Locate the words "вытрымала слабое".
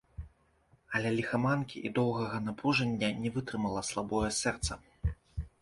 3.39-4.29